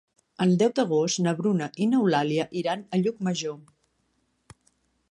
[0.45, 3.63] El deu d'agost na Bruna i n'Eulàlia iran a Llucmajor.